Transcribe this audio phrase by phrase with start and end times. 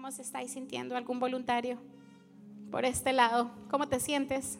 [0.00, 0.96] ¿Cómo se estáis sintiendo?
[0.96, 1.76] ¿Algún voluntario?
[2.70, 4.58] Por este lado, ¿cómo te sientes?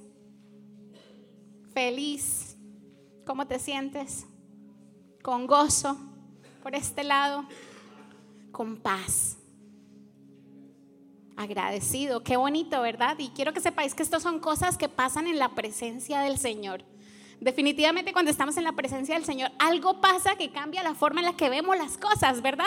[1.72, 2.58] Feliz.
[3.24, 4.26] ¿Cómo te sientes?
[5.22, 5.96] Con gozo.
[6.62, 7.46] Por este lado,
[8.52, 9.38] con paz.
[11.38, 12.22] Agradecido.
[12.22, 13.18] Qué bonito, ¿verdad?
[13.18, 16.84] Y quiero que sepáis que estas son cosas que pasan en la presencia del Señor.
[17.40, 21.26] Definitivamente cuando estamos en la presencia del Señor, algo pasa que cambia la forma en
[21.28, 22.66] la que vemos las cosas, ¿verdad?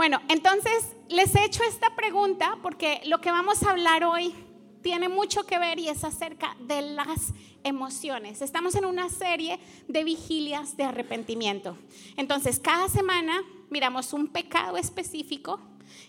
[0.00, 4.34] Bueno, entonces les he hecho esta pregunta porque lo que vamos a hablar hoy
[4.80, 8.40] tiene mucho que ver y es acerca de las emociones.
[8.40, 11.76] Estamos en una serie de vigilias de arrepentimiento.
[12.16, 15.60] Entonces, cada semana miramos un pecado específico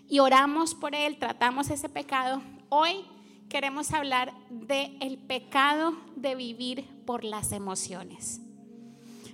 [0.07, 2.41] y oramos por él, tratamos ese pecado.
[2.69, 3.05] Hoy
[3.49, 8.39] queremos hablar del el pecado de vivir por las emociones.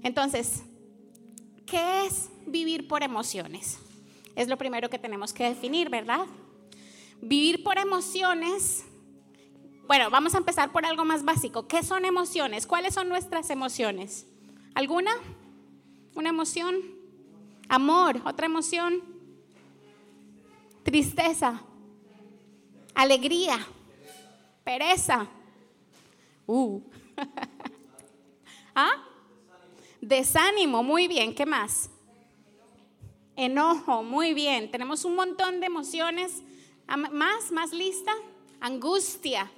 [0.02, 0.64] Entonces,
[1.68, 3.82] ¿qué es vivir por emociones?
[4.38, 6.28] Es lo primero que tenemos que definir, ¿verdad?
[7.22, 8.86] Vivir por emociones.
[9.88, 11.68] Bueno, vamos a empezar por algo más básico.
[11.68, 12.68] ¿Qué son emociones?
[12.68, 14.28] ¿Cuáles son nuestras emociones?
[14.76, 15.10] ¿Alguna?
[16.14, 16.78] ¿Una emoción?
[17.68, 19.02] Amor, otra emoción.
[20.84, 21.60] Tristeza,
[22.94, 23.58] alegría,
[24.64, 25.26] pereza.
[26.46, 26.80] Uh.
[28.76, 29.04] ¿Ah?
[30.00, 31.90] Desánimo, muy bien, ¿qué más?
[33.38, 34.70] Enojo, muy bien.
[34.70, 36.44] Tenemos un montón de emociones.
[36.88, 38.12] Más, más lista.
[38.60, 39.52] Angustia,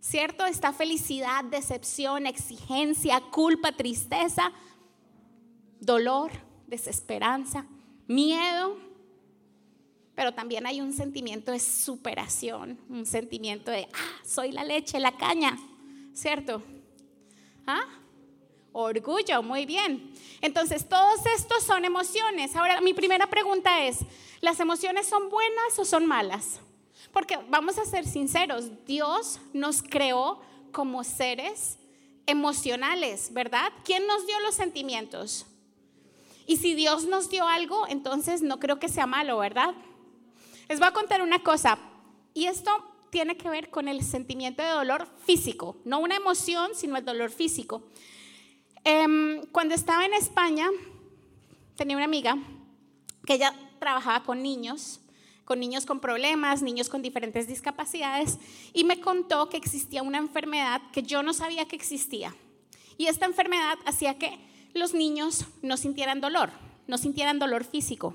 [0.00, 0.44] ¿cierto?
[0.44, 4.52] Está felicidad, decepción, exigencia, culpa, tristeza,
[5.80, 6.32] dolor,
[6.66, 7.66] desesperanza,
[8.08, 8.78] miedo.
[10.16, 15.16] Pero también hay un sentimiento de superación, un sentimiento de, ah, soy la leche, la
[15.16, 15.56] caña,
[16.12, 16.62] ¿cierto?
[17.66, 17.99] ¿Ah?
[18.72, 20.12] Orgullo, muy bien.
[20.40, 22.54] Entonces, todos estos son emociones.
[22.54, 23.98] Ahora, mi primera pregunta es,
[24.40, 26.60] ¿las emociones son buenas o son malas?
[27.12, 30.40] Porque vamos a ser sinceros, Dios nos creó
[30.72, 31.78] como seres
[32.26, 33.72] emocionales, ¿verdad?
[33.84, 35.46] ¿Quién nos dio los sentimientos?
[36.46, 39.74] Y si Dios nos dio algo, entonces no creo que sea malo, ¿verdad?
[40.68, 41.78] Les voy a contar una cosa,
[42.32, 42.70] y esto
[43.10, 47.30] tiene que ver con el sentimiento de dolor físico, no una emoción, sino el dolor
[47.30, 47.82] físico.
[48.84, 50.68] Em, cuando estaba en España,
[51.76, 52.38] tenía una amiga
[53.26, 55.00] que ella trabajaba con niños,
[55.44, 58.38] con niños con problemas, niños con diferentes discapacidades,
[58.72, 62.34] y me contó que existía una enfermedad que yo no sabía que existía.
[62.96, 64.38] Y esta enfermedad hacía que
[64.74, 66.50] los niños no sintieran dolor,
[66.86, 68.14] no sintieran dolor físico.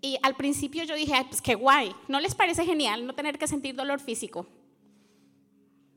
[0.00, 3.48] Y al principio yo dije, pues qué guay, ¿no les parece genial no tener que
[3.48, 4.46] sentir dolor físico?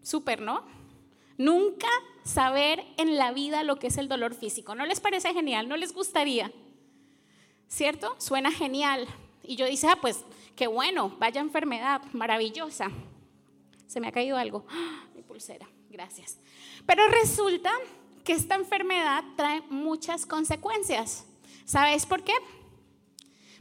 [0.02, 0.64] Súper, ¿no?
[1.40, 1.88] Nunca
[2.26, 4.76] saber en la vida lo que es el dolor físico.
[4.76, 5.70] ¿No les parece genial?
[5.70, 6.52] ¿No les gustaría?
[7.70, 8.14] ¿Cierto?
[8.18, 9.08] Suena genial.
[9.42, 10.26] Y yo dije, ah, pues
[10.58, 12.92] qué bueno, vaya enfermedad, maravillosa.
[13.88, 14.66] Se me ha caído algo.
[15.16, 16.40] Mi pulsera, gracias.
[16.86, 17.72] Pero resulta
[18.26, 21.26] que esta enfermedad trae muchas consecuencias.
[21.64, 22.34] ¿Sabes por qué?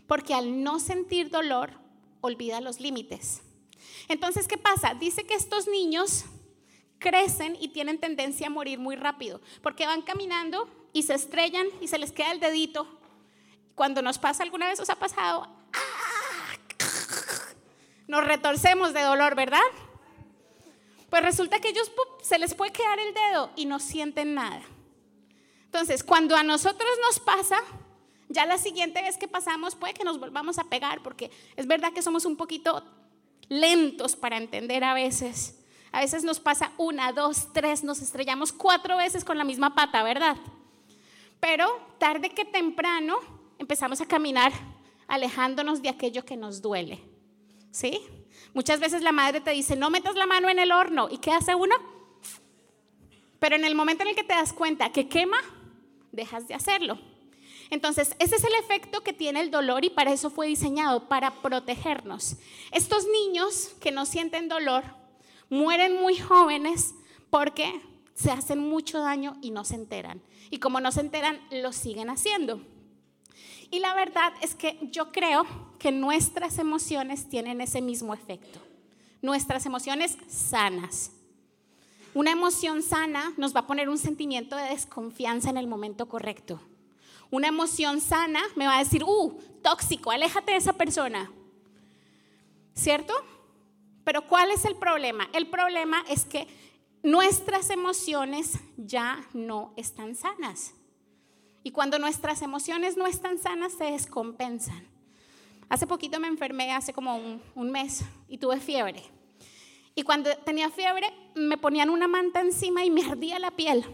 [0.09, 1.71] Porque al no sentir dolor,
[2.23, 3.43] olvida los límites.
[4.09, 4.95] Entonces, ¿qué pasa?
[4.95, 6.25] Dice que estos niños
[6.99, 11.89] crecen y tienen tendencia a morir muy rápido, porque van caminando y se estrellan y
[11.89, 12.87] se les queda el dedito.
[13.75, 15.49] Cuando nos pasa alguna vez, os ha pasado,
[18.09, 19.61] nos retorcemos de dolor, ¿verdad?
[21.11, 21.91] Pues resulta que ellos
[22.23, 24.63] se les puede quedar el dedo y no sienten nada.
[25.65, 27.61] Entonces, cuando a nosotros nos pasa,
[28.29, 31.93] ya la siguiente vez que pasamos puede que nos volvamos a pegar, porque es verdad
[31.93, 32.85] que somos un poquito
[33.49, 35.58] lentos para entender a veces
[35.93, 40.03] a veces nos pasa una, dos, tres, nos estrellamos cuatro veces con la misma pata,
[40.03, 40.37] ¿verdad?
[41.41, 41.67] Pero
[41.99, 43.19] tarde que temprano
[43.59, 44.53] empezamos a caminar
[45.07, 47.01] alejándonos de aquello que nos duele.
[47.71, 48.01] ¿Sí?
[48.55, 51.09] Muchas veces la madre te dice, no metas la mano en el horno.
[51.11, 51.75] ¿Y qué hace uno?
[53.39, 55.39] Pero en el momento en el que te das cuenta que quema,
[56.13, 56.99] dejas de hacerlo.
[57.71, 61.43] Entonces, ese es el efecto que tiene el dolor y para eso fue diseñado, para
[61.43, 62.37] protegernos.
[62.73, 64.85] Estos niños que no sienten dolor
[65.51, 66.95] mueren muy jóvenes
[67.31, 67.81] porque
[68.15, 70.23] se hacen mucho daño y no se enteran.
[70.51, 72.61] Y como no se enteran, lo siguen haciendo.
[73.71, 75.47] Y la verdad es que yo creo
[75.79, 78.61] que nuestras emociones tienen ese mismo efecto.
[79.21, 81.13] Nuestras emociones sanas.
[82.15, 86.61] Una emoción sana nos va a poner un sentimiento de desconfianza en el momento correcto.
[87.31, 91.31] Una emoción sana me va a decir, uh, tóxico, aléjate de esa persona.
[92.75, 93.13] ¿Cierto?
[94.09, 95.29] Pero ¿cuál es el problema?
[95.35, 96.47] El problema es que
[97.03, 100.73] nuestras emociones ya no están sanas.
[101.63, 104.89] Y cuando nuestras emociones no están sanas, se descompensan.
[105.69, 107.19] Hace poquito me enfermé, hace como
[107.55, 109.03] un, mes, y tuve fiebre.
[109.95, 113.85] Y cuando tenía fiebre, me ponían una manta encima y me ardía la piel.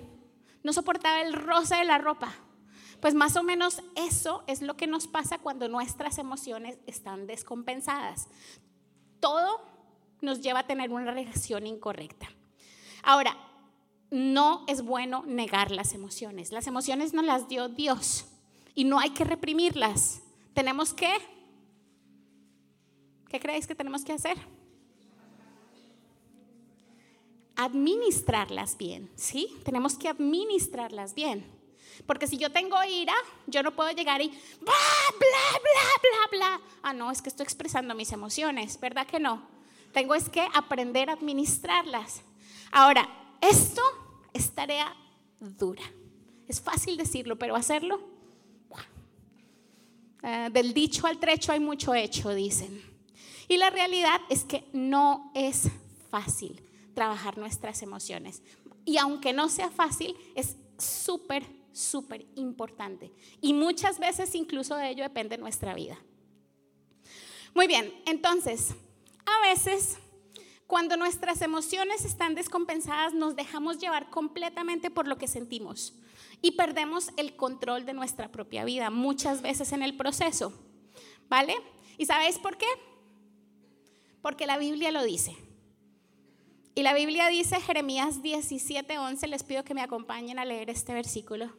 [0.62, 2.32] No soportaba el roce de la ropa.
[3.00, 8.28] Pues más o menos eso es lo que nos pasa cuando nuestras emociones están descompensadas.
[9.18, 9.73] Todo
[10.24, 12.28] nos lleva a tener una reacción incorrecta.
[13.02, 13.36] Ahora,
[14.10, 16.52] no es bueno negar las emociones.
[16.52, 18.26] Las emociones nos las dio Dios
[18.74, 20.22] y no hay que reprimirlas.
[20.54, 21.12] Tenemos que...
[23.28, 24.36] ¿Qué creéis que tenemos que hacer?
[27.56, 29.48] Administrarlas bien, ¿sí?
[29.64, 31.44] Tenemos que administrarlas bien.
[32.06, 33.14] Porque si yo tengo ira,
[33.46, 34.38] yo no puedo llegar y bla,
[35.18, 36.60] bla, bla, bla, bla.
[36.82, 39.53] Ah, no, es que estoy expresando mis emociones, ¿verdad que no?
[39.94, 42.22] Tengo es que aprender a administrarlas.
[42.72, 43.08] Ahora,
[43.40, 43.80] esto
[44.32, 44.94] es tarea
[45.38, 45.84] dura.
[46.48, 48.00] Es fácil decirlo, pero hacerlo.
[50.22, 52.82] Uh, del dicho al trecho hay mucho hecho, dicen.
[53.46, 55.68] Y la realidad es que no es
[56.10, 56.62] fácil
[56.94, 58.42] trabajar nuestras emociones.
[58.84, 63.12] Y aunque no sea fácil, es súper, súper importante.
[63.40, 65.98] Y muchas veces incluso de ello depende nuestra vida.
[67.54, 68.74] Muy bien, entonces,
[69.26, 69.98] a veces
[70.66, 75.94] cuando nuestras emociones están descompensadas, nos dejamos llevar completamente por lo que sentimos
[76.40, 80.52] y perdemos el control de nuestra propia vida muchas veces en el proceso.
[81.28, 81.54] ¿Vale?
[81.96, 82.66] ¿Y sabéis por qué?
[84.20, 85.36] Porque la Biblia lo dice.
[86.74, 91.52] Y la Biblia dice, Jeremías 17:11, les pido que me acompañen a leer este versículo.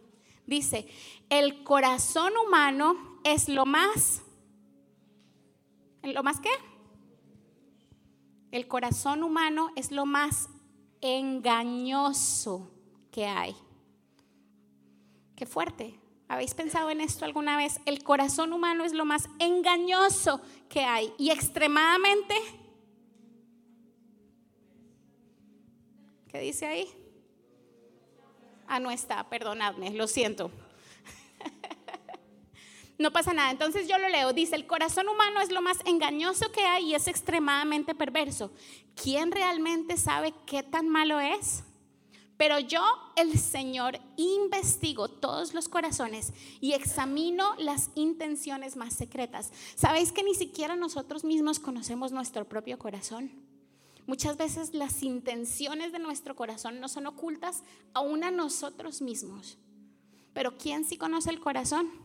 [0.45, 0.88] Dice,
[1.29, 4.21] el corazón humano es lo más,
[6.03, 6.51] ¿lo más qué?
[8.55, 10.47] El corazón humano es lo más
[11.01, 12.71] engañoso
[13.11, 13.53] que hay.
[15.35, 15.99] Qué fuerte.
[16.29, 17.81] ¿Habéis pensado en esto alguna vez?
[17.85, 22.33] El corazón humano es lo más engañoso que hay y extremadamente...
[26.29, 26.87] ¿Qué dice ahí?
[28.67, 30.49] Ah, no está, perdonadme, lo siento.
[32.97, 33.51] No pasa nada.
[33.51, 34.33] Entonces yo lo leo.
[34.33, 38.51] Dice, el corazón humano es lo más engañoso que hay y es extremadamente perverso.
[39.01, 41.63] ¿Quién realmente sabe qué tan malo es?
[42.38, 42.81] Pero yo,
[43.15, 49.51] el Señor, investigo todos los corazones y examino las intenciones más secretas.
[49.75, 53.31] ¿Sabéis que ni siquiera nosotros mismos conocemos nuestro propio corazón?
[54.06, 57.63] Muchas veces las intenciones de nuestro corazón no son ocultas
[57.94, 59.57] aún a nosotros mismos.
[60.33, 62.04] Pero ¿quién sí conoce el corazón?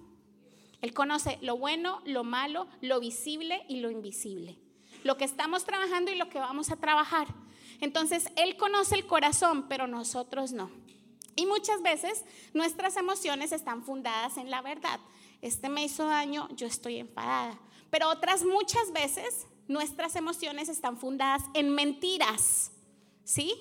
[0.81, 4.59] Él conoce lo bueno, lo malo, lo visible y lo invisible.
[5.05, 7.29] Lo que estamos trabajando y lo que vamos a trabajar.
[7.81, 10.71] Entonces, Él conoce el corazón, pero nosotros no.
[11.37, 15.01] Y muchas veces nuestras emociones están fundadas en la verdad.
[15.41, 17.59] Este me hizo daño, yo estoy enfadada.
[17.91, 22.73] Pero otras muchas veces nuestras emociones están fundadas en mentiras.
[23.25, 23.55] ¿Sí?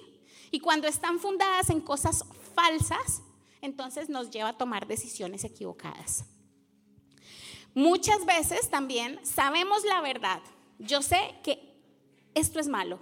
[0.51, 2.25] Y cuando están fundadas en cosas
[2.55, 3.21] falsas,
[3.61, 6.25] entonces nos lleva a tomar decisiones equivocadas.
[7.73, 10.41] Muchas veces también sabemos la verdad.
[10.79, 11.75] Yo sé que
[12.33, 12.99] esto es malo.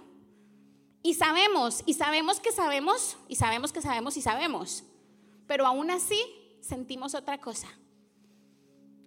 [1.02, 4.84] Y sabemos, y sabemos que sabemos, y sabemos que sabemos y sabemos.
[5.46, 6.20] Pero aún así
[6.60, 7.68] sentimos otra cosa.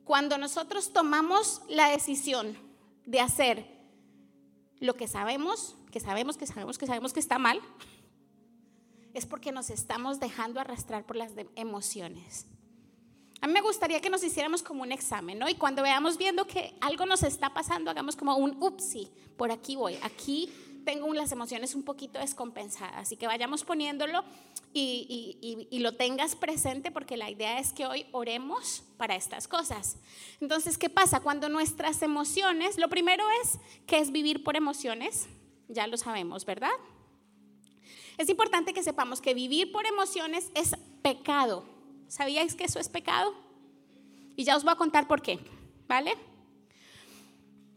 [0.03, 2.57] Cuando nosotros tomamos la decisión
[3.05, 3.65] de hacer
[4.79, 7.61] lo que sabemos, que sabemos, que sabemos, que sabemos que está mal,
[9.13, 12.47] es porque nos estamos dejando arrastrar por las emociones.
[13.41, 15.49] A mí me gustaría que nos hiciéramos como un examen, ¿no?
[15.49, 19.75] Y cuando veamos viendo que algo nos está pasando, hagamos como un upsi, por aquí
[19.75, 20.49] voy, aquí
[20.85, 24.23] tengo las emociones un poquito descompensadas y que vayamos poniéndolo
[24.73, 29.97] y, y, lo tengas presente porque la idea es que hoy oremos para estas cosas.
[30.39, 31.19] Entonces, ¿qué pasa?
[31.19, 35.27] Cuando nuestras emociones, lo primero es que es vivir por emociones,
[35.67, 36.71] ya lo sabemos, ¿verdad?
[38.17, 41.65] Es importante que sepamos que vivir por emociones es pecado.
[42.11, 43.33] ¿Sabíais que eso es pecado?
[44.35, 45.39] Y ya os voy a contar por qué,
[45.87, 46.13] ¿vale?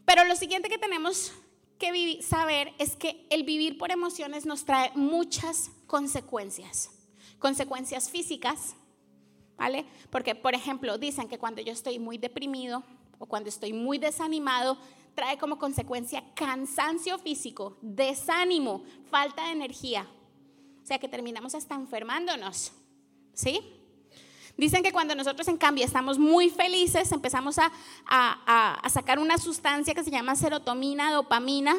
[0.03, 1.31] Pero lo siguiente que tenemos
[1.79, 6.89] que saber es que el vivir por emociones nos trae muchas consecuencias.
[7.39, 8.75] Consecuencias físicas,
[9.55, 9.85] ¿vale?
[10.09, 12.83] Porque, por ejemplo, dicen que cuando yo estoy muy deprimido
[13.19, 14.77] o cuando estoy muy desanimado,
[15.15, 20.05] trae como consecuencia cansancio físico, desánimo, falta de energía.
[20.83, 22.73] O sea que terminamos hasta enfermándonos,
[23.31, 23.84] ¿sí?
[24.57, 27.71] Dicen que cuando nosotros en cambio estamos muy felices, empezamos a,
[28.07, 31.75] a, sacar una sustancia que se llama serotonina, dopamina,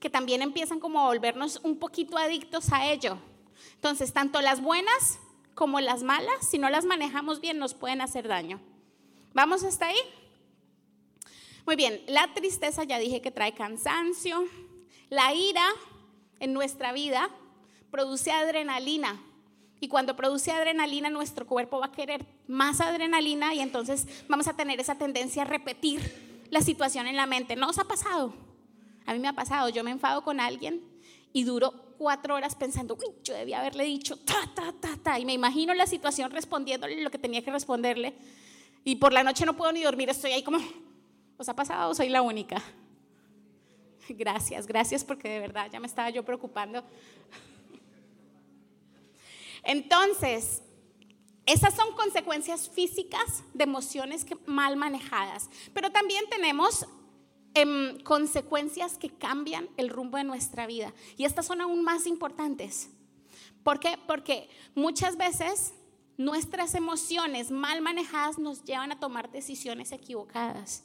[0.00, 3.18] que también empiezan como a volvernos un poquito adictos a ello.
[3.74, 5.20] Entonces, tanto las buenas
[5.54, 8.60] como las malas, si no las manejamos bien, nos pueden hacer daño.
[9.32, 9.98] ¿Vamos hasta ahí?
[11.66, 14.44] Muy bien, la tristeza ya dije que trae cansancio.
[15.10, 15.64] La ira
[16.40, 17.30] en nuestra vida
[17.92, 19.22] produce adrenalina.
[19.80, 24.54] Y cuando produce adrenalina, nuestro cuerpo va a querer más adrenalina y entonces vamos a
[24.54, 26.00] tener esa tendencia a repetir
[26.50, 27.56] la situación en la mente.
[27.56, 28.34] ¿No os ha pasado?
[29.06, 29.70] A mí me ha pasado.
[29.70, 30.82] Yo me enfado con alguien
[31.32, 35.18] y duro cuatro horas pensando, uy, yo debía haberle dicho ta, ta, ta, ta.
[35.18, 38.14] Y me imagino la situación respondiéndole lo que tenía que responderle.
[38.84, 40.58] Y por la noche no puedo ni dormir, estoy ahí como,
[41.36, 42.62] ¿os ha pasado o soy la única?
[44.08, 46.82] Gracias, gracias porque de verdad ya me estaba yo preocupando.
[49.62, 50.62] Entonces,
[51.46, 56.86] esas son consecuencias físicas de emociones mal manejadas, pero también tenemos
[57.54, 60.94] em, consecuencias que cambian el rumbo de nuestra vida.
[61.16, 62.90] Y estas son aún más importantes.
[63.64, 63.98] ¿Por qué?
[64.06, 65.74] Porque muchas veces
[66.16, 70.84] nuestras emociones mal manejadas nos llevan a tomar decisiones equivocadas.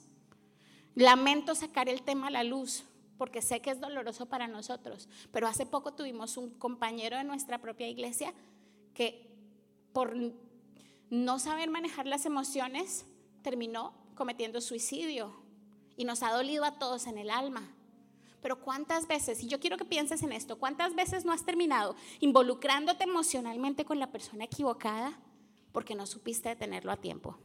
[0.96, 2.86] Lamento sacar el tema a la luz
[3.18, 7.60] porque sé que es doloroso para nosotros, pero hace poco tuvimos un compañero de nuestra
[7.60, 8.34] propia iglesia
[8.96, 9.30] que
[9.94, 10.16] por
[11.12, 13.06] no saber manejar las emociones
[13.44, 15.36] terminó cometiendo suicidio
[15.96, 17.72] y nos ha dolido a todos en el alma.
[18.42, 21.96] Pero cuántas veces, y yo quiero que pienses en esto, cuántas veces no has terminado
[22.20, 25.20] involucrándote emocionalmente con la persona equivocada
[25.72, 27.38] porque no supiste detenerlo a tiempo.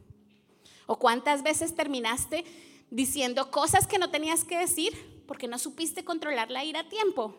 [0.87, 2.45] O cuántas veces terminaste
[2.91, 7.35] diciendo cosas que no tenías que decir porque no supiste controlar la ira a tiempo.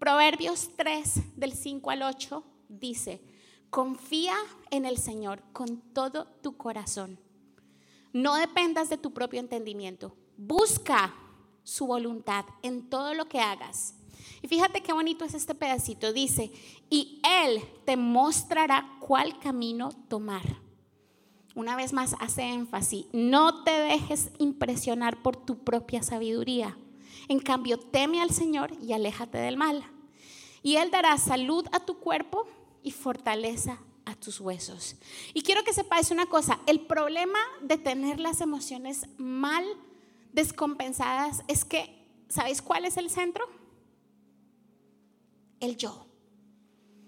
[0.00, 3.20] Proverbios 3 del 5 al 8 dice,
[3.68, 4.34] confía
[4.70, 7.20] en el Señor con todo tu corazón.
[8.14, 10.16] No dependas de tu propio entendimiento.
[10.38, 11.14] Busca
[11.64, 13.94] su voluntad en todo lo que hagas.
[14.40, 16.14] Y fíjate qué bonito es este pedacito.
[16.14, 16.50] Dice,
[16.88, 20.62] y Él te mostrará cuál camino tomar.
[21.54, 26.78] Una vez más hace énfasis, no te dejes impresionar por tu propia sabiduría.
[27.28, 29.84] En cambio, teme al Señor y aléjate del mal.
[30.62, 32.46] Y Él dará salud a tu cuerpo
[32.82, 34.96] y fortaleza a tus huesos.
[35.34, 39.64] Y quiero que sepáis una cosa, el problema de tener las emociones mal
[40.32, 43.44] descompensadas es que, ¿sabéis cuál es el centro?
[45.60, 46.06] El yo.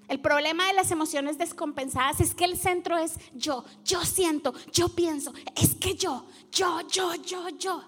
[0.08, 4.90] El problema de las emociones descompensadas es que el centro es yo, yo siento, yo
[4.90, 7.84] pienso, es que yo, yo, yo, yo, yo,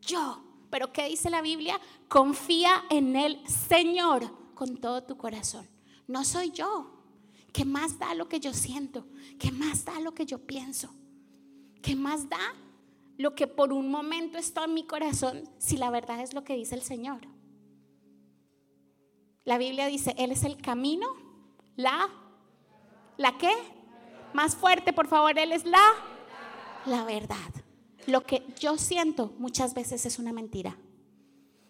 [0.00, 0.45] yo.
[0.70, 1.80] Pero ¿qué dice la Biblia?
[2.08, 5.68] Confía en el Señor con todo tu corazón.
[6.06, 6.92] No soy yo.
[7.52, 9.06] ¿Qué más da lo que yo siento?
[9.38, 10.90] ¿Qué más da lo que yo pienso?
[11.82, 12.54] ¿Qué más da
[13.16, 16.54] lo que por un momento está en mi corazón si la verdad es lo que
[16.54, 17.20] dice el Señor?
[19.44, 21.06] La Biblia dice, Él es el camino,
[21.76, 22.10] la,
[23.16, 23.52] ¿la qué?
[24.34, 25.82] Más fuerte, por favor, Él es la,
[26.84, 27.65] la verdad
[28.06, 30.76] lo que yo siento muchas veces es una mentira.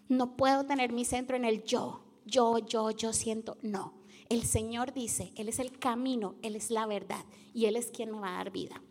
[0.07, 3.57] No puedo tener mi centro en el yo, yo, yo, yo siento.
[3.61, 3.93] No,
[4.29, 8.11] el Señor dice, Él es el camino, Él es la verdad y Él es quien
[8.11, 8.81] me va a dar vida.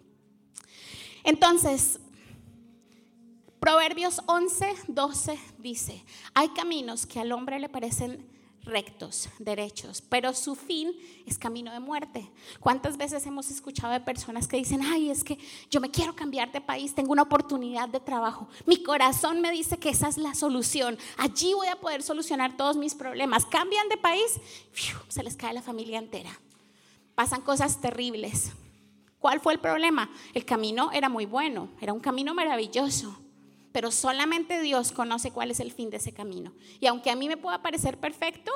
[1.24, 2.00] Entonces,
[3.60, 8.24] Proverbios 11, 12 dice, hay caminos que al hombre le parecen
[8.66, 10.92] rectos, derechos, pero su fin
[11.24, 12.30] es camino de muerte.
[12.60, 15.38] ¿Cuántas veces hemos escuchado de personas que dicen, ay, es que
[15.70, 19.78] yo me quiero cambiar de país, tengo una oportunidad de trabajo, mi corazón me dice
[19.78, 23.46] que esa es la solución, allí voy a poder solucionar todos mis problemas.
[23.46, 24.40] Cambian de país,
[25.08, 26.38] se les cae la familia entera.
[27.14, 28.52] Pasan cosas terribles.
[29.18, 30.10] ¿Cuál fue el problema?
[30.34, 33.16] El camino era muy bueno, era un camino maravilloso
[33.76, 36.54] pero solamente Dios conoce cuál es el fin de ese camino.
[36.80, 38.50] Y aunque a mí me pueda parecer perfecto,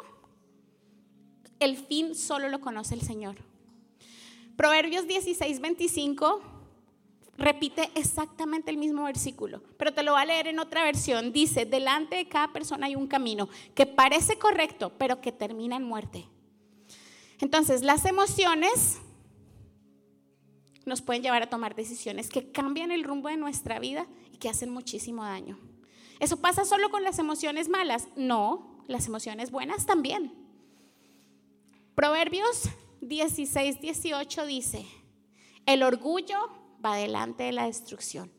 [1.58, 3.36] el fin solo lo conoce el Señor.
[4.56, 6.40] Proverbios 16, 25
[7.36, 11.32] repite exactamente el mismo versículo, pero te lo voy a leer en otra versión.
[11.34, 15.84] Dice, delante de cada persona hay un camino que parece correcto, pero que termina en
[15.84, 16.24] muerte.
[17.40, 19.02] Entonces, las emociones
[20.86, 24.06] nos pueden llevar a tomar decisiones que cambian el rumbo de nuestra vida
[24.40, 25.58] que hacen muchísimo daño.
[26.18, 28.08] ¿Eso pasa solo con las emociones malas?
[28.16, 30.34] No, las emociones buenas también.
[31.94, 32.68] Proverbios
[33.00, 34.86] 16, 18 dice,
[35.66, 36.38] el orgullo
[36.84, 38.32] va delante de la destrucción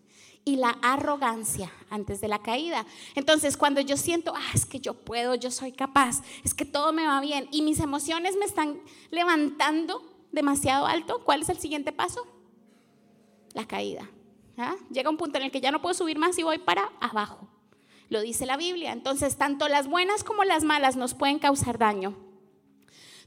[0.43, 2.85] y la arrogancia antes de la caída.
[3.15, 6.91] Entonces, cuando yo siento, ah, es que yo puedo, yo soy capaz, es que todo
[6.91, 8.81] me va bien y mis emociones me están
[9.11, 12.25] levantando demasiado alto, ¿cuál es el siguiente paso?
[13.53, 14.09] La caída.
[14.61, 14.75] ¿Ah?
[14.91, 17.47] Llega un punto en el que ya no puedo subir más y voy para abajo.
[18.09, 18.91] Lo dice la Biblia.
[18.91, 22.15] Entonces, tanto las buenas como las malas nos pueden causar daño.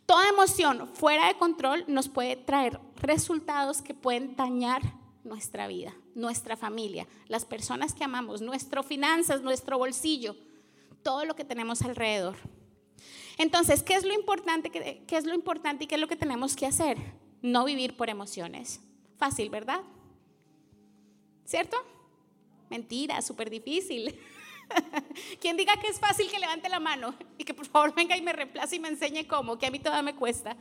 [0.07, 4.83] Toda emoción fuera de control nos puede traer resultados que pueden dañar
[5.25, 10.37] nuestra vida, nuestra familia, las personas que amamos, nuestras finanzas, nuestro bolsillo,
[11.03, 12.37] todo lo que tenemos alrededor.
[13.39, 16.55] Entonces, ¿qué es lo importante, qué es lo importante y qué es lo que tenemos
[16.55, 16.99] que hacer?
[17.43, 18.81] No vivir por emociones.
[19.17, 19.81] Fácil, ¿verdad?
[21.45, 21.77] ¿Cierto?
[22.71, 24.19] Mentira, súper difícil.
[25.41, 28.23] Quien diga que es fácil que levante la mano y que por favor venga y
[28.23, 30.57] me reemplace y me enseñe cómo, que a mí todavía me cuesta.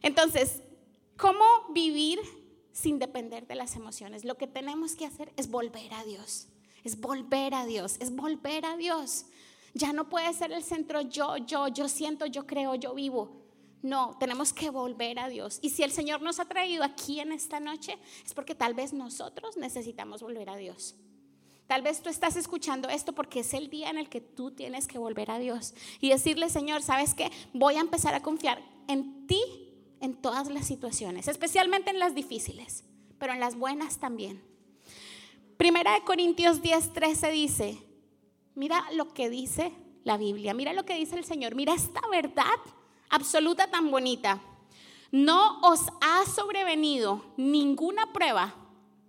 [0.00, 0.62] Entonces,
[1.16, 2.18] ¿cómo vivir
[2.72, 4.24] sin depender de las emociones?
[4.24, 6.48] Lo que tenemos que hacer es volver a Dios,
[6.82, 9.26] es volver a Dios, es volver a Dios.
[9.74, 13.41] Ya no puede ser el centro yo, yo, yo siento, yo creo, yo vivo.
[13.82, 15.58] No, tenemos que volver a Dios.
[15.60, 18.92] Y si el Señor nos ha traído aquí en esta noche, es porque tal vez
[18.92, 20.94] nosotros necesitamos volver a Dios.
[21.66, 24.86] Tal vez tú estás escuchando esto porque es el día en el que tú tienes
[24.86, 27.30] que volver a Dios y decirle, Señor, ¿sabes qué?
[27.54, 29.42] Voy a empezar a confiar en ti
[30.00, 32.84] en todas las situaciones, especialmente en las difíciles,
[33.18, 34.42] pero en las buenas también.
[35.56, 37.78] Primera de Corintios 10, 13 dice,
[38.54, 39.72] mira lo que dice
[40.04, 42.58] la Biblia, mira lo que dice el Señor, mira esta verdad
[43.12, 44.40] absoluta tan bonita.
[45.12, 48.54] No os ha sobrevenido ninguna prueba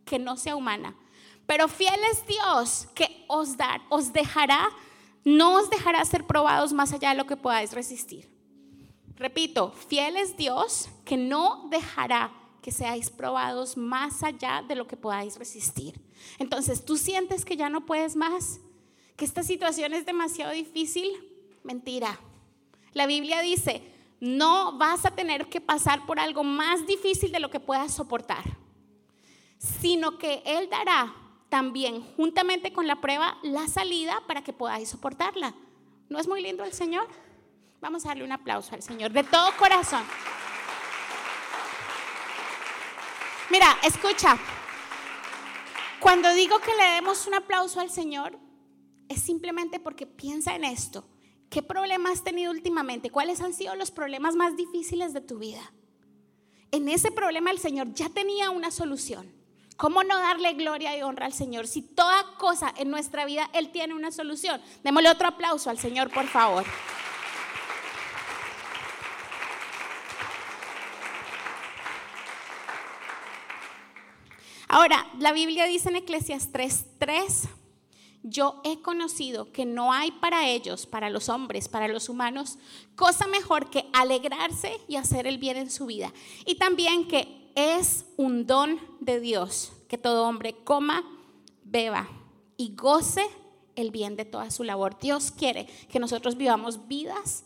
[0.05, 0.95] que no sea humana
[1.45, 4.69] pero fiel es Dios que os dar, os dejará,
[5.25, 8.29] no os dejará ser probados más allá de lo que podáis resistir.
[9.15, 14.95] Repito, fiel es Dios que no dejará que seáis probados más allá de lo que
[14.95, 15.99] podáis resistir.
[16.39, 18.61] Entonces, ¿tú sientes que ya no puedes más?
[19.17, 21.07] ¿Que esta situación es demasiado difícil?
[21.63, 22.19] Mentira.
[22.93, 23.83] La Biblia dice,
[24.23, 28.41] no vas a tener que pasar por algo más difícil de lo que puedas soportar,
[29.57, 31.13] sino que Él dará
[31.49, 35.53] también juntamente con la prueba la salida para que podáis soportarla.
[36.07, 37.05] ¿No es muy lindo el Señor?
[37.81, 40.03] Vamos a darle un aplauso al Señor de todo corazón.
[43.49, 44.37] Mira, escucha.
[45.99, 48.39] Cuando digo que le demos un aplauso al Señor,
[49.09, 51.03] es simplemente porque piensa en esto.
[51.53, 53.11] ¿Qué problemas has tenido últimamente?
[53.11, 55.61] ¿Cuáles han sido los problemas más difíciles de tu vida?
[56.71, 59.31] En ese problema el Señor ya tenía una solución.
[59.77, 63.71] ¿Cómo no darle gloria y honra al Señor si toda cosa en nuestra vida Él
[63.71, 64.59] tiene una solución?
[64.83, 66.65] Démosle otro aplauso al Señor, por favor.
[74.67, 77.47] Ahora, la Biblia dice en Eclesias 3:3,
[78.23, 82.57] yo he conocido que no hay para ellos, para los hombres, para los humanos,
[82.95, 86.13] cosa mejor que alegrarse y hacer el bien en su vida.
[86.45, 91.03] Y también que es un don de Dios que todo hombre coma,
[91.63, 92.09] beba
[92.57, 93.25] y goce
[93.75, 94.97] el bien de toda su labor.
[94.99, 97.43] Dios quiere que nosotros vivamos vidas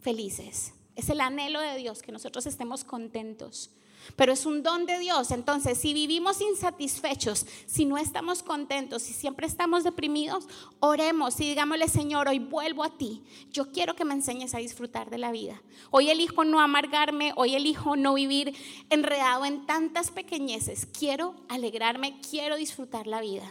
[0.00, 0.74] felices.
[0.94, 3.70] Es el anhelo de Dios que nosotros estemos contentos
[4.16, 5.30] pero es un don de Dios.
[5.30, 10.48] Entonces, si vivimos insatisfechos, si no estamos contentos, si siempre estamos deprimidos,
[10.80, 13.22] oremos y digámosle, Señor, hoy vuelvo a ti.
[13.50, 15.62] Yo quiero que me enseñes a disfrutar de la vida.
[15.90, 18.54] Hoy elijo no amargarme, hoy elijo no vivir
[18.90, 20.86] enredado en tantas pequeñeces.
[20.86, 23.50] Quiero alegrarme, quiero disfrutar la vida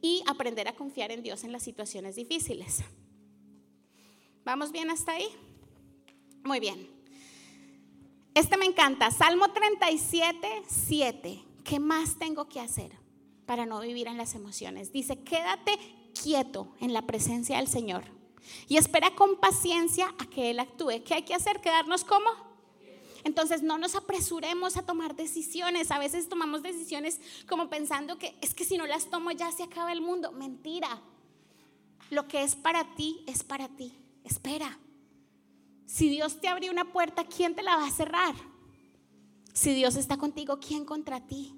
[0.00, 2.82] y aprender a confiar en Dios en las situaciones difíciles.
[4.44, 5.28] ¿Vamos bien hasta ahí?
[6.42, 6.91] Muy bien.
[8.34, 9.10] Este me encanta.
[9.10, 11.44] Salmo 37, 7.
[11.64, 12.90] ¿Qué más tengo que hacer
[13.44, 14.90] para no vivir en las emociones?
[14.90, 15.78] Dice, quédate
[16.22, 18.04] quieto en la presencia del Señor
[18.68, 21.02] y espera con paciencia a que Él actúe.
[21.04, 21.60] ¿Qué hay que hacer?
[21.60, 22.30] ¿Quedarnos como?
[23.24, 25.90] Entonces no nos apresuremos a tomar decisiones.
[25.90, 29.62] A veces tomamos decisiones como pensando que es que si no las tomo ya se
[29.62, 30.32] acaba el mundo.
[30.32, 31.02] Mentira.
[32.08, 33.94] Lo que es para ti es para ti.
[34.24, 34.78] Espera.
[35.86, 38.34] Si Dios te abrió una puerta, ¿quién te la va a cerrar?
[39.52, 41.54] Si Dios está contigo, ¿quién contra ti?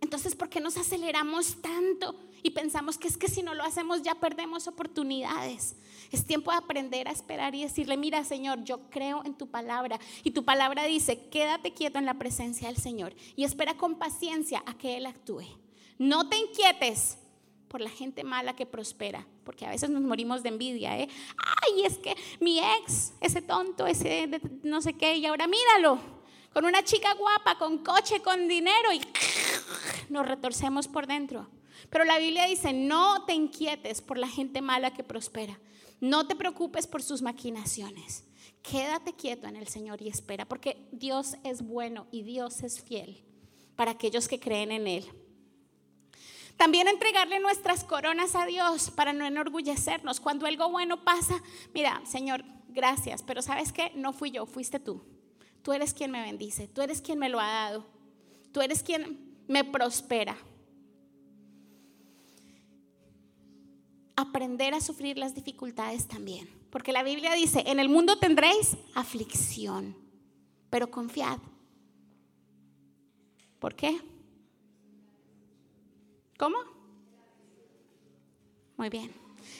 [0.00, 4.02] Entonces, ¿por qué nos aceleramos tanto y pensamos que es que si no lo hacemos
[4.02, 5.76] ya perdemos oportunidades?
[6.10, 10.00] Es tiempo de aprender a esperar y decirle, mira Señor, yo creo en tu palabra.
[10.24, 14.62] Y tu palabra dice, quédate quieto en la presencia del Señor y espera con paciencia
[14.66, 15.44] a que Él actúe.
[15.98, 17.18] No te inquietes
[17.68, 21.08] por la gente mala que prospera, porque a veces nos morimos de envidia, ¿eh?
[21.36, 25.98] Ay, es que mi ex, ese tonto, ese no sé qué, y ahora míralo,
[26.52, 29.00] con una chica guapa, con coche, con dinero, y
[30.08, 31.48] nos retorcemos por dentro.
[31.90, 35.58] Pero la Biblia dice, no te inquietes por la gente mala que prospera,
[36.00, 38.24] no te preocupes por sus maquinaciones.
[38.62, 43.24] Quédate quieto en el Señor y espera, porque Dios es bueno y Dios es fiel
[43.76, 45.21] para aquellos que creen en Él.
[46.56, 50.20] También entregarle nuestras coronas a Dios para no enorgullecernos.
[50.20, 51.42] Cuando algo bueno pasa,
[51.74, 55.02] mira, Señor, gracias, pero sabes qué, no fui yo, fuiste tú.
[55.62, 57.86] Tú eres quien me bendice, tú eres quien me lo ha dado,
[58.52, 60.36] tú eres quien me prospera.
[64.16, 69.96] Aprender a sufrir las dificultades también, porque la Biblia dice, en el mundo tendréis aflicción,
[70.68, 71.38] pero confiad.
[73.58, 74.00] ¿Por qué?
[76.42, 76.58] ¿Cómo?
[78.76, 79.12] Muy bien.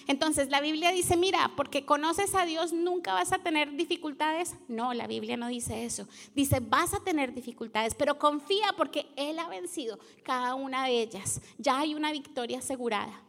[0.09, 4.57] Entonces la Biblia dice, mira, porque conoces a Dios nunca vas a tener dificultades.
[4.67, 6.09] No, la Biblia no dice eso.
[6.35, 11.41] Dice, vas a tener dificultades, pero confía porque Él ha vencido cada una de ellas.
[11.57, 13.23] Ya hay una victoria asegurada.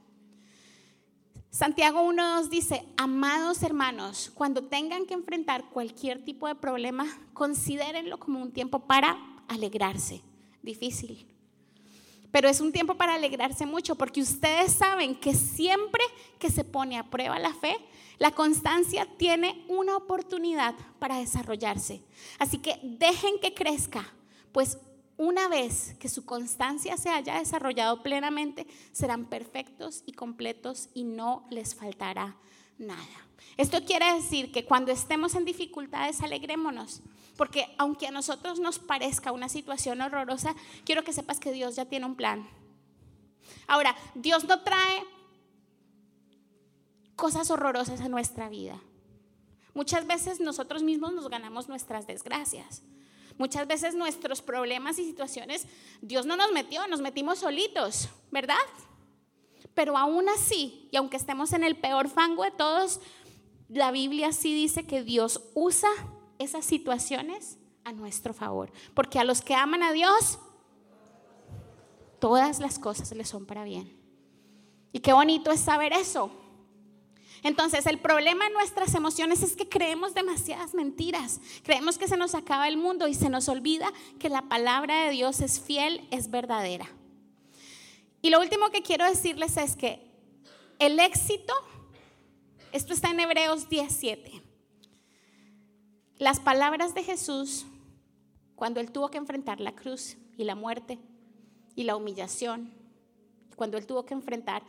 [1.52, 8.42] Santiago 1.2 dice, amados hermanos, cuando tengan que enfrentar cualquier tipo de problema, considérenlo como
[8.42, 9.16] un tiempo para
[9.48, 10.24] alegrarse.
[10.64, 11.33] Difícil,
[12.34, 16.04] pero es un tiempo para alegrarse mucho porque ustedes saben que siempre
[16.40, 17.78] que se pone a prueba la fe,
[18.18, 22.02] la constancia tiene una oportunidad para desarrollarse.
[22.40, 24.12] Así que dejen que crezca,
[24.52, 24.80] pues
[25.16, 31.46] una vez que su constancia se haya desarrollado plenamente, serán perfectos y completos y no
[31.52, 32.36] les faltará
[32.80, 33.28] nada.
[33.58, 37.04] Esto quiere decir que cuando estemos en dificultades, alegrémonos.
[37.38, 41.86] Porque aunque a nosotros nos parezca una situación horrorosa, quiero que sepas que Dios ya
[41.86, 42.48] tiene un plan.
[43.68, 45.04] Ahora, Dios no trae
[47.16, 48.80] cosas horrorosas a nuestra vida.
[49.74, 52.84] Muchas veces nosotros mismos nos ganamos nuestras desgracias.
[53.38, 55.66] Muchas veces nuestros problemas y situaciones,
[56.02, 58.56] Dios no nos metió, nos metimos solitos, ¿verdad?
[59.74, 63.00] Pero aún así, y aunque estemos en el peor fango de todos,
[63.70, 65.90] la Biblia sí dice que Dios usa
[66.40, 68.72] esas situaciones a nuestro favor.
[68.94, 70.40] Porque a los que aman a Dios,
[72.20, 73.98] todas las cosas les son para bien.
[74.92, 76.32] Y qué bonito es saber eso.
[77.42, 81.42] Entonces, el problema en nuestras emociones es que creemos demasiadas mentiras.
[81.64, 85.12] Creemos que se nos acaba el mundo y se nos olvida que la palabra de
[85.12, 86.88] Dios es fiel, es verdadera.
[88.22, 90.10] Y lo último que quiero decirles es que
[90.80, 91.54] el éxito,
[92.72, 94.43] esto está en Hebreos 17.
[96.24, 97.66] Las palabras de Jesús
[98.56, 100.98] cuando él tuvo que enfrentar la cruz y la muerte
[101.76, 102.74] y la humillación,
[103.58, 104.64] cuando él tuvo que enfrentar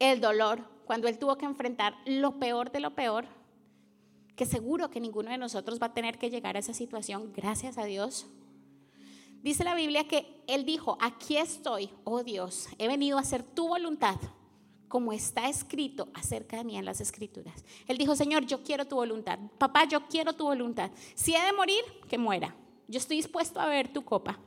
[0.00, 3.24] el dolor, cuando él tuvo que enfrentar lo peor de lo peor,
[4.36, 7.78] que seguro que ninguno de nosotros va a tener que llegar a esa situación, gracias
[7.78, 8.26] a Dios,
[9.42, 13.68] Dice la Biblia que Él dijo, aquí estoy, oh Dios, he venido a hacer tu
[13.68, 14.16] voluntad,
[14.88, 17.64] como está escrito acerca de mí en las escrituras.
[17.86, 19.38] Él dijo, Señor, yo quiero tu voluntad.
[19.58, 20.90] Papá, yo quiero tu voluntad.
[21.14, 22.54] Si he de morir, que muera.
[22.88, 24.38] Yo estoy dispuesto a ver tu copa.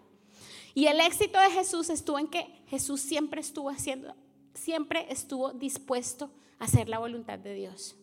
[0.74, 4.16] Y el éxito de Jesús estuvo en que Jesús siempre estuvo haciendo,
[4.54, 7.96] siempre estuvo dispuesto a hacer la voluntad de Dios.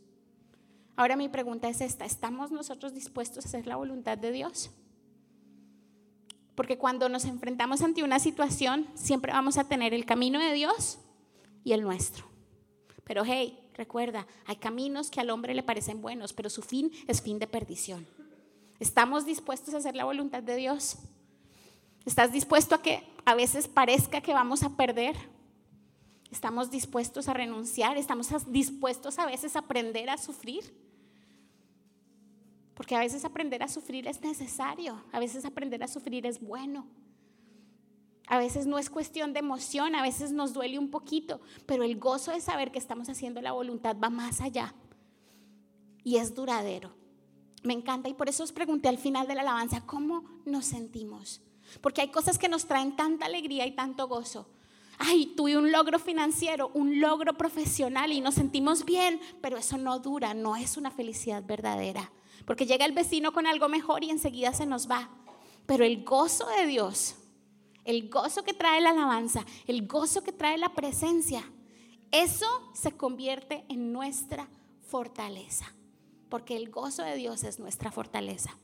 [0.96, 4.70] Ahora mi pregunta es esta, ¿estamos nosotros dispuestos a hacer la voluntad de Dios?
[6.54, 10.98] Porque cuando nos enfrentamos ante una situación, siempre vamos a tener el camino de Dios
[11.68, 12.24] y el nuestro.
[13.04, 17.20] Pero hey, recuerda, hay caminos que al hombre le parecen buenos, pero su fin es
[17.20, 18.06] fin de perdición.
[18.80, 20.96] ¿Estamos dispuestos a hacer la voluntad de Dios?
[22.06, 25.14] ¿Estás dispuesto a que a veces parezca que vamos a perder?
[26.30, 27.98] ¿Estamos dispuestos a renunciar?
[27.98, 30.74] ¿Estamos dispuestos a veces a aprender a sufrir?
[32.72, 36.86] Porque a veces aprender a sufrir es necesario, a veces aprender a sufrir es bueno.
[38.28, 41.98] A veces no es cuestión de emoción, a veces nos duele un poquito, pero el
[41.98, 44.74] gozo de saber que estamos haciendo la voluntad va más allá
[46.04, 46.94] y es duradero.
[47.62, 51.40] Me encanta y por eso os pregunté al final de la alabanza, ¿cómo nos sentimos?
[51.80, 54.48] Porque hay cosas que nos traen tanta alegría y tanto gozo.
[54.98, 59.98] Ay, tuve un logro financiero, un logro profesional y nos sentimos bien, pero eso no
[60.00, 62.10] dura, no es una felicidad verdadera.
[62.44, 65.10] Porque llega el vecino con algo mejor y enseguida se nos va.
[65.66, 67.16] Pero el gozo de Dios,
[67.88, 71.42] el gozo que trae la alabanza, el gozo que trae la presencia,
[72.10, 74.48] eso se convierte en nuestra
[74.86, 75.72] fortaleza.
[76.28, 78.56] Porque el gozo de Dios es nuestra fortaleza.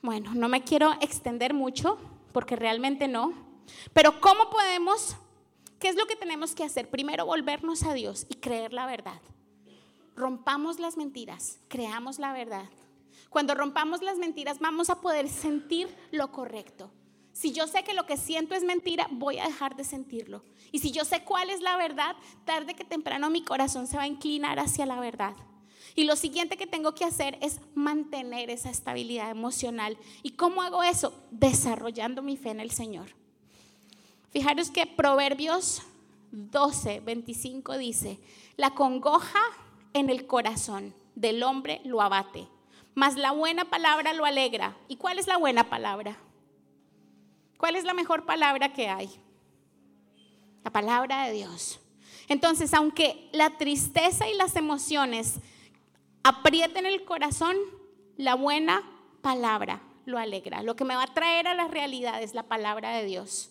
[0.00, 1.98] Bueno, no me quiero extender mucho
[2.32, 3.34] porque realmente no.
[3.92, 5.16] Pero ¿cómo podemos?
[5.78, 6.88] ¿Qué es lo que tenemos que hacer?
[6.88, 9.20] Primero volvernos a Dios y creer la verdad
[10.16, 12.68] rompamos las mentiras, creamos la verdad.
[13.34, 16.92] Cuando rompamos las mentiras vamos a poder sentir lo correcto.
[17.32, 20.44] Si yo sé que lo que siento es mentira, voy a dejar de sentirlo.
[20.70, 24.04] Y si yo sé cuál es la verdad, tarde que temprano mi corazón se va
[24.04, 25.34] a inclinar hacia la verdad.
[25.96, 29.98] Y lo siguiente que tengo que hacer es mantener esa estabilidad emocional.
[30.22, 31.12] ¿Y cómo hago eso?
[31.32, 33.08] Desarrollando mi fe en el Señor.
[34.30, 35.82] Fijaros que Proverbios
[36.30, 38.20] 12, 25 dice,
[38.56, 39.40] la congoja
[39.92, 42.46] en el corazón del hombre lo abate,
[42.94, 44.76] mas la buena palabra lo alegra.
[44.88, 46.16] ¿Y cuál es la buena palabra?
[47.58, 49.10] ¿Cuál es la mejor palabra que hay?
[50.62, 51.80] La palabra de Dios.
[52.28, 55.40] Entonces, aunque la tristeza y las emociones
[56.22, 57.56] aprieten el corazón,
[58.16, 58.82] la buena
[59.22, 60.62] palabra lo alegra.
[60.62, 63.50] Lo que me va a traer a la realidad es la palabra de Dios.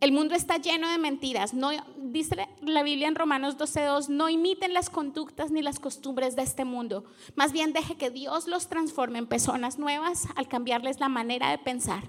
[0.00, 1.52] El mundo está lleno de mentiras.
[1.52, 6.42] No, dice la Biblia en Romanos 12:2, no imiten las conductas ni las costumbres de
[6.42, 7.04] este mundo.
[7.34, 11.58] Más bien deje que Dios los transforme en personas nuevas al cambiarles la manera de
[11.58, 12.08] pensar.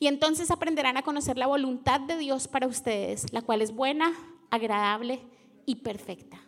[0.00, 4.12] Y entonces aprenderán a conocer la voluntad de Dios para ustedes, la cual es buena,
[4.50, 5.20] agradable
[5.66, 6.40] y perfecta.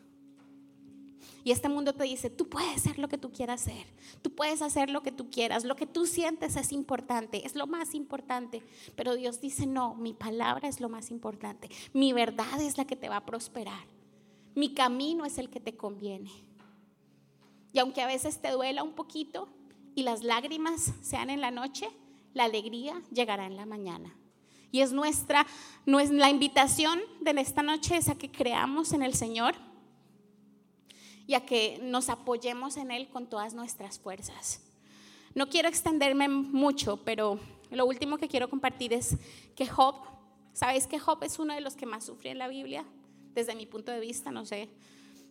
[1.44, 3.86] Y este mundo te dice, tú puedes ser lo que tú quieras ser,
[4.22, 7.66] tú puedes hacer lo que tú quieras, lo que tú sientes es importante, es lo
[7.66, 8.62] más importante.
[8.94, 12.96] Pero Dios dice, no, mi palabra es lo más importante, mi verdad es la que
[12.96, 13.86] te va a prosperar,
[14.54, 16.30] mi camino es el que te conviene.
[17.72, 19.48] Y aunque a veces te duela un poquito
[19.94, 21.88] y las lágrimas sean en la noche,
[22.34, 24.16] la alegría llegará en la mañana.
[24.70, 25.46] Y es nuestra,
[25.86, 29.54] la invitación de esta noche es a que creamos en el Señor
[31.26, 34.60] y a que nos apoyemos en Él con todas nuestras fuerzas.
[35.34, 37.38] No quiero extenderme mucho, pero
[37.70, 39.16] lo último que quiero compartir es
[39.56, 39.94] que Job,
[40.52, 42.84] ¿sabéis que Job es uno de los que más sufre en la Biblia?
[43.34, 44.68] Desde mi punto de vista, no sé.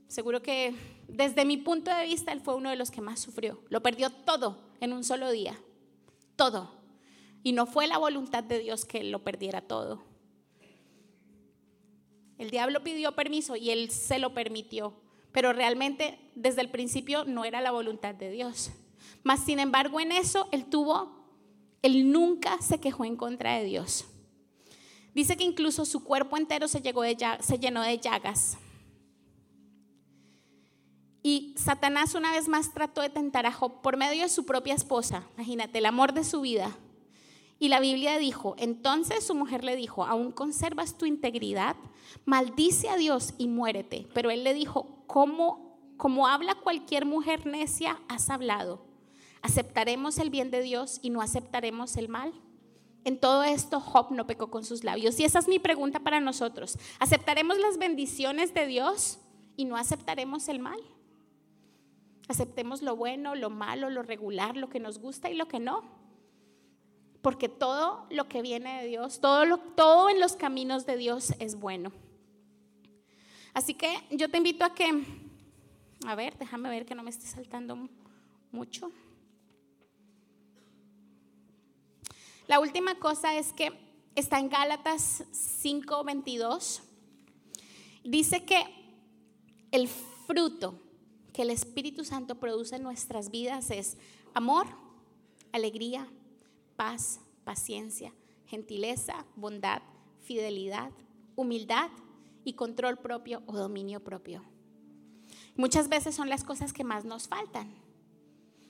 [0.08, 0.74] Seguro que
[1.08, 3.62] desde mi punto de vista él fue uno de los que más sufrió.
[3.70, 5.58] Lo perdió todo en un solo día.
[6.36, 6.72] Todo.
[7.44, 10.04] Y no fue la voluntad de Dios que él lo perdiera todo.
[12.38, 14.96] El diablo pidió permiso y él se lo permitió
[15.32, 18.72] pero realmente desde el principio no era la voluntad de Dios.
[19.24, 21.12] Mas sin embargo en eso él tuvo,
[21.82, 24.06] él nunca se quejó en contra de Dios.
[25.14, 28.58] Dice que incluso su cuerpo entero se, se llenó de llagas.
[31.24, 34.74] Y Satanás una vez más trató de tentar a Job por medio de su propia
[34.74, 36.76] esposa, imagínate, el amor de su vida.
[37.60, 41.76] Y la Biblia dijo, entonces su mujer le dijo, ¿aún conservas tu integridad?
[42.26, 44.08] Maldice a Dios y muérete.
[44.16, 48.86] Pero él le dijo, como, como habla cualquier mujer necia, has hablado.
[49.42, 52.32] ¿Aceptaremos el bien de Dios y no aceptaremos el mal?
[53.04, 55.20] En todo esto Job no pecó con sus labios.
[55.20, 56.78] Y esa es mi pregunta para nosotros.
[56.98, 59.20] ¿Aceptaremos las bendiciones de Dios
[59.58, 60.80] y no aceptaremos el mal?
[62.30, 65.84] Aceptemos lo bueno, lo malo, lo regular, lo que nos gusta y lo que no.
[67.22, 71.34] Porque todo lo que viene de Dios, todo, lo, todo en los caminos de Dios
[71.40, 71.92] es bueno.
[73.54, 75.04] Así que yo te invito a que,
[76.06, 77.90] a ver, déjame ver que no me esté saltando
[78.52, 78.92] mucho.
[82.48, 83.72] La última cosa es que
[84.16, 86.82] está en Gálatas 5:22.
[88.04, 88.64] Dice que
[89.72, 90.80] el fruto
[91.34, 93.98] que el Espíritu Santo produce en nuestras vidas es
[94.34, 94.68] amor,
[95.52, 96.08] alegría,
[96.76, 98.14] paz, paciencia,
[98.48, 99.82] gentileza, bondad,
[100.24, 100.92] fidelidad,
[101.36, 101.90] humildad
[102.44, 104.44] y control propio o dominio propio.
[105.56, 107.74] Muchas veces son las cosas que más nos faltan.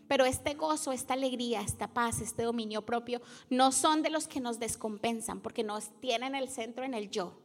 [0.08, 4.42] Pero este gozo, esta alegría, esta paz, este dominio propio no son de los que
[4.42, 7.40] nos descompensan porque no tienen el centro en el yo,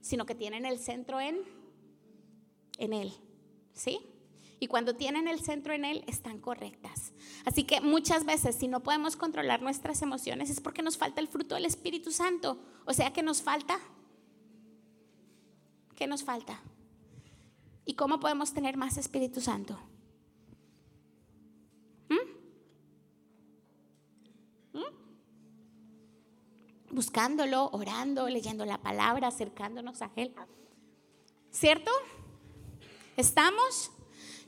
[0.00, 1.42] sino que tienen el centro en
[2.78, 3.12] en él.
[3.72, 3.98] ¿Sí?
[4.60, 7.12] Y cuando tienen el centro en él están correctas.
[7.44, 11.28] Así que muchas veces si no podemos controlar nuestras emociones es porque nos falta el
[11.28, 13.78] fruto del Espíritu Santo, o sea que nos falta
[15.96, 16.60] ¿Qué nos falta?
[17.84, 19.78] ¿Y cómo podemos tener más Espíritu Santo?
[22.08, 22.14] ¿Mm?
[24.78, 24.82] ¿Mm?
[26.90, 30.34] Buscándolo, orando, leyendo la palabra, acercándonos a Él.
[31.50, 31.90] ¿Cierto?
[33.16, 33.92] ¿Estamos?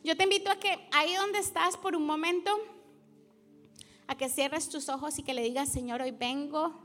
[0.02, 2.50] Yo te invito a que ahí donde estás por un momento,
[4.09, 6.80] a que cierres tus ojos y que le digas, Señor, hoy vengo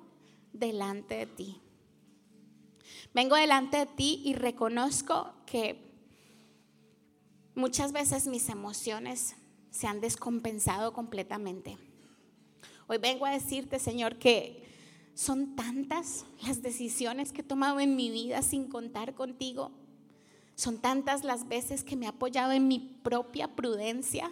[0.54, 1.62] delante de ti.
[3.14, 5.92] Vengo delante de ti y reconozco que
[7.56, 9.36] muchas veces mis emociones
[9.70, 11.78] se han descompensado completamente.
[12.88, 14.68] Hoy vengo a decirte, Señor, que
[15.14, 19.72] son tantas las decisiones que he tomado en mi vida sin contar contigo.
[20.56, 24.32] Son tantas las veces que me he apoyado en mi propia prudencia.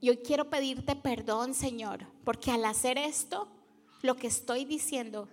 [0.00, 3.48] Y hoy quiero pedirte perdón, Señor, porque al hacer esto,
[4.02, 5.28] lo que estoy diciendo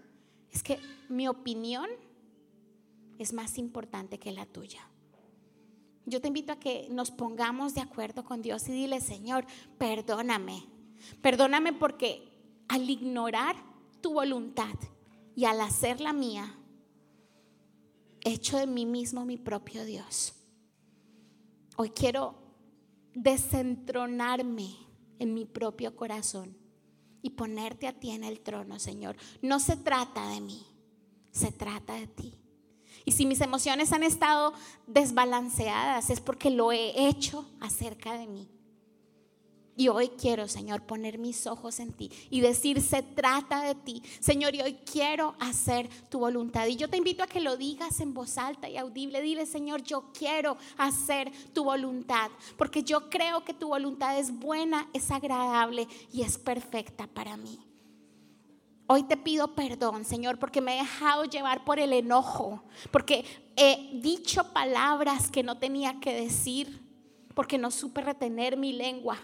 [0.51, 0.79] es que
[1.09, 1.89] mi opinión
[3.19, 4.81] es más importante que la tuya.
[6.05, 9.45] Yo te invito a que nos pongamos de acuerdo con Dios y dile, Señor,
[9.77, 10.65] perdóname.
[11.21, 12.27] Perdóname porque
[12.67, 13.55] al ignorar
[14.01, 14.73] tu voluntad
[15.35, 16.57] y al hacer la mía,
[18.23, 20.33] he hecho de mí mismo mi propio Dios.
[21.75, 22.35] Hoy quiero
[23.13, 24.75] desentronarme
[25.19, 26.57] en mi propio corazón
[27.21, 29.17] y ponerte a ti en el trono, Señor.
[29.41, 30.65] No se trata de mí,
[31.31, 32.38] se trata de ti.
[33.05, 34.53] Y si mis emociones han estado
[34.87, 38.47] desbalanceadas es porque lo he hecho acerca de mí.
[39.79, 44.03] Y hoy quiero, Señor, poner mis ojos en ti y decir, se trata de ti.
[44.19, 46.67] Señor, y hoy quiero hacer tu voluntad.
[46.67, 49.21] Y yo te invito a que lo digas en voz alta y audible.
[49.21, 52.29] Dile, Señor, yo quiero hacer tu voluntad.
[52.57, 57.68] Porque yo creo que tu voluntad es buena, es agradable y es perfecta para mí.
[58.91, 63.23] Hoy te pido perdón, Señor, porque me he dejado llevar por el enojo, porque
[63.55, 66.81] he dicho palabras que no tenía que decir,
[67.35, 69.19] porque no supe retener mi lengua.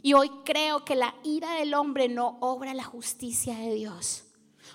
[0.00, 4.24] Y hoy creo que la ira del hombre no obra la justicia de Dios.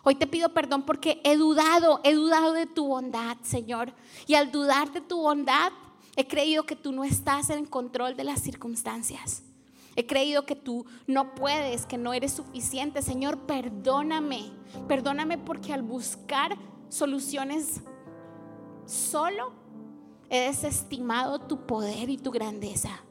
[0.03, 3.91] Hoy te pido perdón porque he dudado, he dudado de tu bondad, Señor.
[4.27, 5.71] Y al dudar de tu bondad,
[6.15, 9.44] he creído que tú no estás en control de las circunstancias.
[9.95, 13.01] He creído que tú no puedes, que no eres suficiente.
[13.01, 14.51] Señor, perdóname.
[14.87, 16.57] Perdóname porque al buscar
[16.89, 17.81] soluciones
[18.85, 19.53] solo,
[20.29, 23.01] he desestimado tu poder y tu grandeza.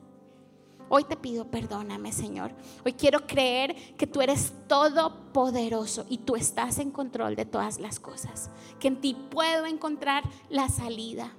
[0.91, 2.53] Hoy te pido perdóname, Señor.
[2.85, 7.99] Hoy quiero creer que tú eres todopoderoso y tú estás en control de todas las
[7.99, 8.51] cosas.
[8.79, 11.33] Que en ti puedo encontrar la salida.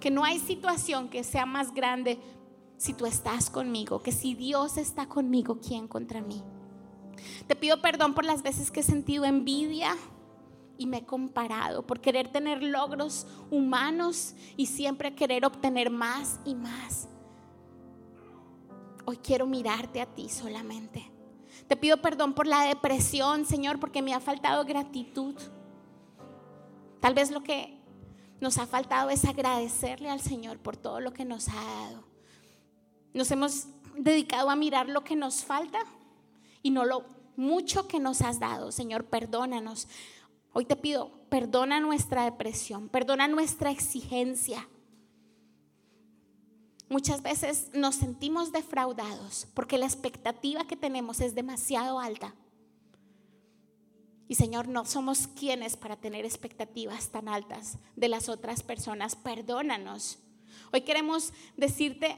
[0.00, 2.18] Que no hay situación que sea más grande
[2.84, 4.02] si tú estás conmigo.
[4.02, 6.42] Que si Dios está conmigo, ¿quién contra mí?
[7.46, 9.96] Te pido perdón por las veces que he sentido envidia
[10.76, 16.54] y me he comparado, por querer tener logros humanos y siempre querer obtener más y
[16.54, 17.08] más.
[19.06, 21.10] Hoy quiero mirarte a ti solamente.
[21.68, 25.36] Te pido perdón por la depresión, Señor, porque me ha faltado gratitud.
[27.00, 27.80] Tal vez lo que
[28.40, 32.13] nos ha faltado es agradecerle al Señor por todo lo que nos ha dado.
[33.14, 35.78] Nos hemos dedicado a mirar lo que nos falta
[36.62, 37.04] y no lo
[37.36, 38.72] mucho que nos has dado.
[38.72, 39.88] Señor, perdónanos.
[40.52, 44.68] Hoy te pido, perdona nuestra depresión, perdona nuestra exigencia.
[46.88, 52.34] Muchas veces nos sentimos defraudados porque la expectativa que tenemos es demasiado alta.
[54.28, 59.16] Y Señor, no somos quienes para tener expectativas tan altas de las otras personas.
[59.16, 60.18] Perdónanos.
[60.72, 62.16] Hoy queremos decirte,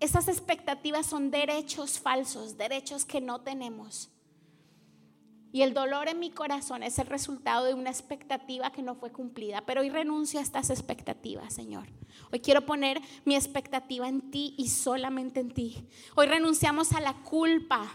[0.00, 4.10] esas expectativas son derechos falsos, derechos que no tenemos.
[5.52, 9.10] Y el dolor en mi corazón es el resultado de una expectativa que no fue
[9.10, 9.62] cumplida.
[9.66, 11.88] Pero hoy renuncio a estas expectativas, Señor.
[12.32, 15.88] Hoy quiero poner mi expectativa en ti y solamente en ti.
[16.14, 17.92] Hoy renunciamos a la culpa,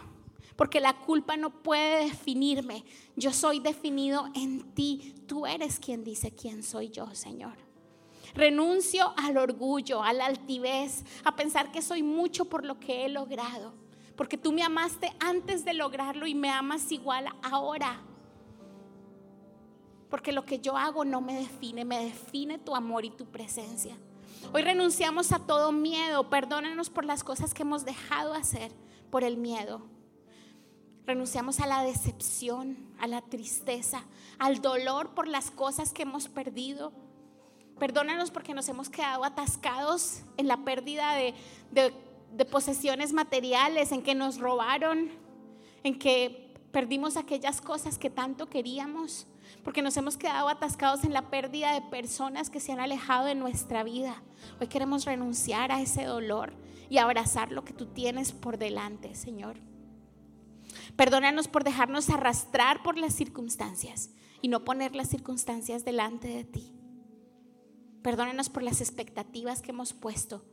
[0.54, 2.84] porque la culpa no puede definirme.
[3.16, 5.14] Yo soy definido en ti.
[5.26, 7.65] Tú eres quien dice quién soy yo, Señor.
[8.36, 13.08] Renuncio al orgullo, a la altivez, a pensar que soy mucho por lo que he
[13.08, 18.00] logrado porque tú me amaste antes de lograrlo y me amas igual ahora.
[20.08, 23.96] Porque lo que yo hago no me define, me define tu amor y tu presencia.
[24.52, 28.72] Hoy renunciamos a todo miedo, perdónanos por las cosas que hemos dejado hacer
[29.10, 29.82] por el miedo.
[31.04, 34.04] Renunciamos a la decepción, a la tristeza,
[34.38, 36.92] al dolor por las cosas que hemos perdido.
[37.78, 41.34] Perdónanos porque nos hemos quedado atascados en la pérdida de,
[42.50, 45.10] posesiones materiales, en que nos robaron,
[45.82, 49.26] en que perdimos aquellas cosas que tanto queríamos,
[49.62, 53.34] porque nos hemos quedado atascados en la pérdida de personas que se han alejado de
[53.34, 54.22] nuestra vida.
[54.58, 56.54] Hoy queremos renunciar a ese dolor
[56.88, 59.58] y abrazar lo que tú tienes por delante, Señor.
[60.96, 64.10] Perdónanos por dejarnos arrastrar por las circunstancias
[64.40, 66.75] y no poner las circunstancias delante de ti.
[68.06, 70.44] Perdónanos por las expectativas que hemos puesto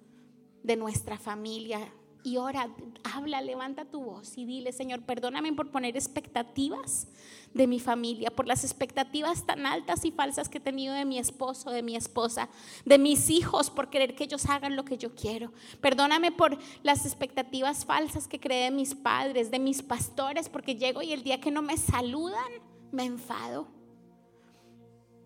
[0.63, 1.93] de nuestra familia.
[2.23, 2.67] Y ora,
[3.03, 7.07] habla, levanta tu voz y dile, Señor, perdóname por poner expectativas
[7.53, 11.19] de mi familia, por las expectativas tan altas y falsas que he tenido de mi
[11.19, 12.49] esposo, de mi esposa,
[12.85, 15.53] de mis hijos, por querer que ellos hagan lo que yo quiero.
[15.79, 21.03] Perdóname por las expectativas falsas que creé de mis padres, de mis pastores, porque llego
[21.03, 22.51] y el día que no me saludan,
[22.91, 23.82] me enfado.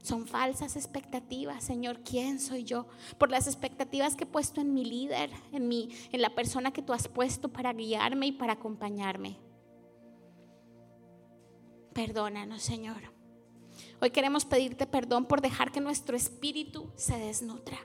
[0.08, 2.00] Son falsas expectativas, Señor.
[2.00, 2.88] ¿Quién soy yo?
[3.18, 6.82] Por las expectativas que he puesto en mi líder, en, mi, en la persona que
[6.82, 9.38] tú has puesto para guiarme y para acompañarme.
[11.94, 13.02] Perdónanos, Señor.
[14.00, 17.78] Hoy queremos pedirte perdón por dejar que nuestro espíritu se desnutra.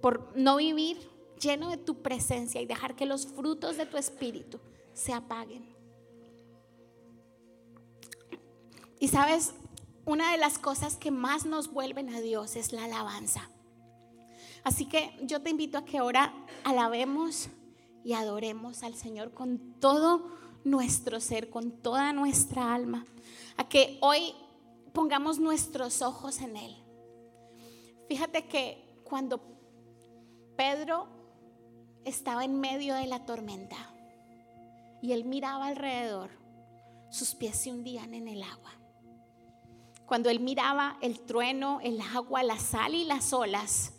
[0.00, 4.60] Por no vivir lleno de tu presencia y dejar que los frutos de tu espíritu
[4.92, 5.74] se apaguen.
[9.00, 9.54] Y sabes,
[10.10, 13.48] una de las cosas que más nos vuelven a Dios es la alabanza.
[14.64, 16.34] Así que yo te invito a que ahora
[16.64, 17.48] alabemos
[18.02, 20.28] y adoremos al Señor con todo
[20.64, 23.06] nuestro ser, con toda nuestra alma.
[23.56, 24.34] A que hoy
[24.92, 26.76] pongamos nuestros ojos en Él.
[28.08, 29.40] Fíjate que cuando
[30.56, 31.06] Pedro
[32.04, 33.76] estaba en medio de la tormenta
[35.00, 36.30] y él miraba alrededor,
[37.10, 38.79] sus pies se hundían en el agua.
[40.10, 43.92] Cuando él miraba el trueno, el agua, la sal y las olas,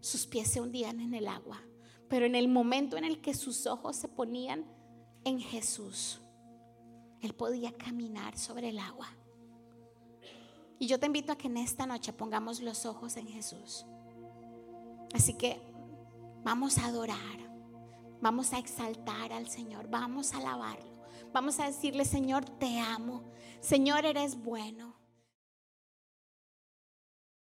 [0.00, 1.62] sus pies se hundían en el agua.
[2.08, 4.66] Pero en el momento en el que sus ojos se ponían
[5.22, 6.20] en Jesús,
[7.20, 9.06] él podía caminar sobre el agua.
[10.80, 13.86] Y yo te invito a que en esta noche pongamos los ojos en Jesús.
[15.14, 15.62] Así que
[16.42, 17.38] vamos a adorar,
[18.20, 23.22] vamos a exaltar al Señor, vamos a alabarlo, vamos a decirle, Señor, te amo,
[23.60, 24.97] Señor, eres bueno.